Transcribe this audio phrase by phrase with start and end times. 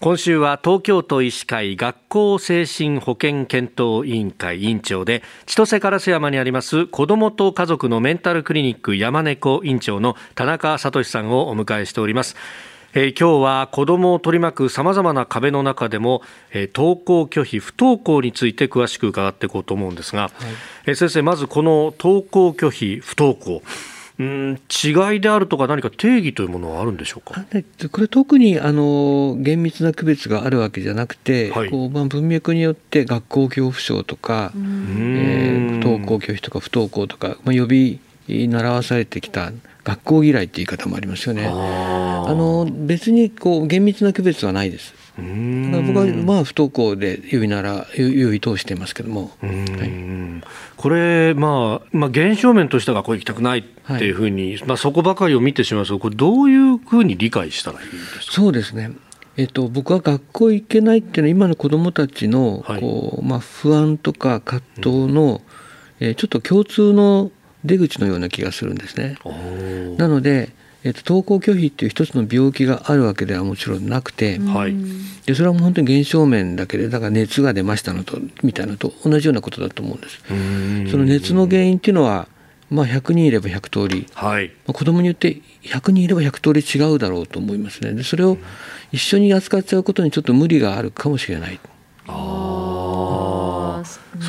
[0.00, 12.36] 今週は東京都医師会学校精神保健検討委員会委員長で千歳烏山にあります子どもと家族のメンタルクリニック山猫院長の田中聡さんをお迎えしております。
[12.94, 16.22] えー、今日は子どもを取り巻くさまざまな壁の中でも、
[16.52, 20.32] えー、登校拒否不登校について詳しく伺っていこうと思うんですが、はい、
[20.86, 23.62] えー、先生まずこの登校拒否不登校
[24.18, 27.44] うん違いであるとか何か定義というものはあるんでしょうか？
[27.92, 39.52] これ特にあの厳密な区別があるわけじゃなくて、はい、こうまあ、文脈によって学校恐怖症とか、えー、不登校拒否とか不登校とか、まあ、呼び習わされてきた
[39.88, 41.46] 学校嫌いって言い方もありますよね。
[41.46, 44.92] あの別にこう厳密な区別はないです。
[45.16, 50.44] だから僕はまあ不登校で呼びなら呼び通していますけども、はい、
[50.76, 53.62] これ、まあ、まあ現象面としては学校行きたくないっ
[53.98, 58.32] ていうふうに、はい、まあ、そこばかりを見てしまうとこれどういうふうに理解したらいいんですか？
[58.32, 58.92] そうですね。
[59.38, 65.40] えっと、僕は学校行けないっていうのは今の子どもたちのこう、まあ、不安とか葛藤の、
[66.00, 67.30] えー、ちょっと共通の
[67.64, 69.16] 出口のような気がするんですね。
[69.98, 70.50] なので
[70.84, 74.76] えっと、登校拒否っていう一つの病気があるわけではもちろんなくて、はい、
[75.26, 80.22] でそれはもう本当に現象面だけでだから熱が出ましたのとみたいなのと同じようなことだと思うんです。
[80.90, 82.28] その熱の原因っていうのは
[82.70, 87.92] まあ、100人いれば100通り、はい、まあ、子供によって100人いれば100通り違うだろうと思いますね。
[87.92, 88.36] でそれを
[88.92, 91.58] 一緒に扱っちゃうことにちょっと無理があるかもしれない。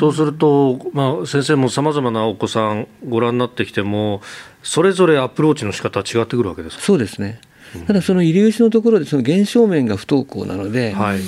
[0.00, 4.22] そうすると、まあ、先生もさまざまなお子さんご覧になってきても
[4.62, 7.40] それぞれアプローチの仕方は違ってくるわけですそうですね。
[7.86, 11.18] ただその入り口のところでその現象面が不登校なので、はい、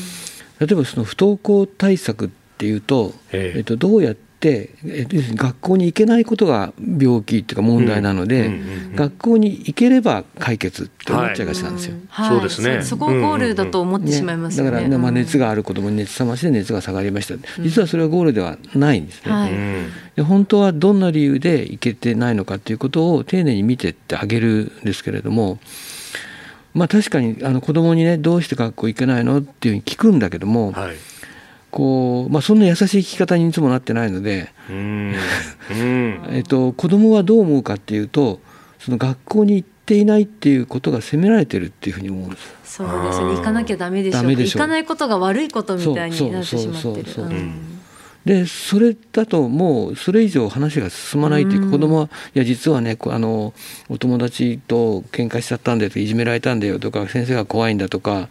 [0.59, 2.29] 例えばその不登校対策っ
[2.59, 4.69] ていうと、えっと、どうやって、え
[5.35, 8.51] 学校に行けないことが病気っていうか問題なので、
[8.95, 11.97] 学校に行ければ解決って思っちゃいがちなんですよ。
[12.09, 12.83] はい、そうですね。
[12.83, 14.65] そこをゴールだと思ってしまいます、ね。
[14.65, 19.33] ね、だから、まあ、熱がある子どもに熱冷ましで熱が下がりました、実はそれはゴールではないんですね。
[19.33, 19.53] はい、
[20.17, 25.59] で本当はどんな理由で行けてないのかっていうことを丁寧に見てってあげるんですけれども。
[26.75, 30.97] まあ確かにあの子供にねどうして学校行けないのっていうふうに聞くんだけども、はい
[31.73, 38.41] こう、まあ、そんな優しい聞き方にいつもなってないので、 えっと、子供はどう思うかっていうと
[38.79, 42.55] その学校に行っていないっていうことが責められてるっていうふうに思うんです。
[42.65, 43.37] そうですね。
[43.37, 44.33] 行かなきゃダメでしょう。
[44.33, 47.07] 行かないことが悪いことみたいになってしまってる。
[48.25, 53.53] でそれだともうそれ以上話が進まないというか子供はいや実はねあの
[53.89, 58.29] お友達と喧嘩しちゃったんだよといじめられたんだよとか先生が怖いんだとか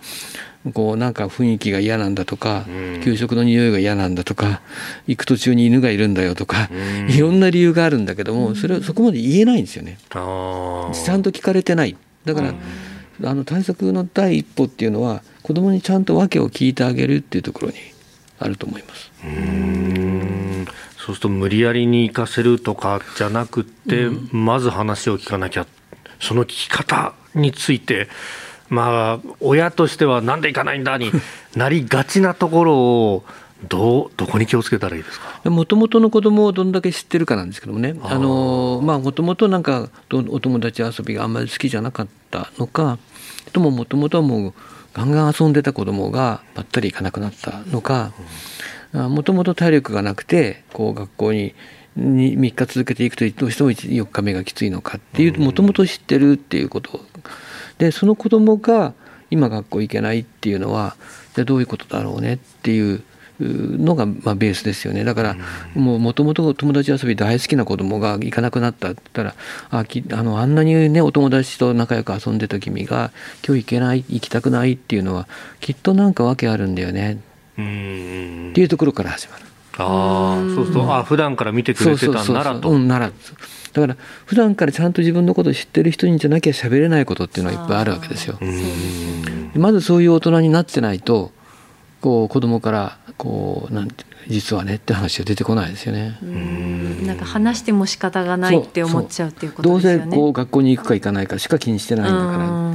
[0.73, 2.65] こうなんか雰囲気が嫌なんだとか、
[3.03, 4.61] 給食の匂いが嫌なんだとか
[5.07, 6.69] 行く途中に犬がいるんだよとか、
[7.09, 9.97] いろんな理由があるんだけどもそれはそこまで言えないんですよね。
[10.09, 11.95] ちゃんと聞かれてない。
[12.25, 12.53] だから、
[13.23, 17.75] あの対策の第一歩っていうのは子どもにちゃんと訳を聞いてあげるっていうところに
[18.39, 19.11] あると思います。
[19.23, 20.67] うん。
[20.97, 25.65] そうすると無理やりに行かせるとかじゃなくて、うん、まず話を聞かなきゃ。
[26.19, 28.07] その聞き方について
[28.71, 31.11] まあ、親としてはなんで行かないんだに
[31.55, 33.23] なりがちなところを
[33.67, 35.49] どうどこに気をつけたらいいですか？
[35.49, 37.93] もともとの子供をどんだけ知ってるかなんですけどもね。
[37.93, 42.97] もともとなんかお友達遊びがあんまり好きじゃなかったのか
[43.51, 44.53] とももともとはもう
[44.93, 48.13] ガンガン遊んでた子供がばったり行かなくなったのか
[48.93, 51.53] もともと体力がなくてこう学校に
[51.95, 57.01] に3日続けていくとどうしても4日目がきついのかっていうもともと知ってるっていうこと
[57.81, 58.93] でその子供が
[59.31, 60.95] 今学校行けないっていうのは
[61.33, 63.01] じゃあどういうことだろうねっていう
[63.39, 65.03] のがまあベースですよね。
[65.03, 65.35] だから
[65.73, 69.35] もともと友達遊び大好きな子供が行かなくなったって言ったら
[69.71, 73.11] あきあのあんなにねお友達と仲良く遊んでた君が
[73.43, 75.27] 今日行けない行きたくないっていうのは
[75.59, 77.13] きっとなんか訳あるんだよね。
[77.53, 79.50] っていうところから始まる。
[79.77, 82.69] あそうするとあ普段から見てくれてたんならと。
[82.69, 83.11] うん、なら
[83.73, 83.95] だから
[84.25, 88.37] 普段からちゃんと自分のことを知ってる人にじゃなきゃ喋れないことっていうのはいっぱいあるわけですよ。
[89.55, 91.31] まずそういう大人になってないと
[92.01, 96.17] こう子供からこうなんて実はねって話が出てこないですよね。
[96.23, 99.97] んなんか話しても仕方がないって思っちゃうっていうことですよね。
[99.99, 102.70] どうせこう学校に行くか行かないかしか気にしてないんだから。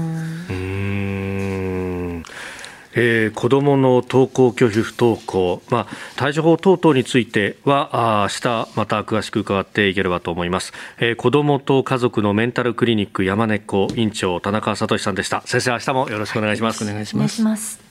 [2.96, 15.42] えー、子どもの登校拒否不登校、まあ、対処法等々についてはあ明日また詳しく伺っていければと思います、えー、子どもと家族のメンタルクリニック山根子院長田中聡さんでした。
[15.46, 17.85] 先生明日もよろしくお願いします、はい、お願いします。